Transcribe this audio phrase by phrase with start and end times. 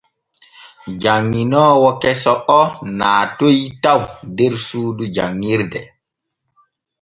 [1.01, 2.61] Janŋinoowo keso o
[2.97, 4.01] naatoy taw
[4.37, 5.81] der suudu janŋirde.